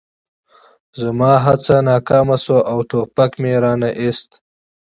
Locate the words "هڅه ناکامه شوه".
1.45-2.61